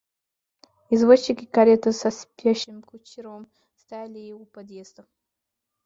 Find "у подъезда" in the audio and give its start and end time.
4.31-5.05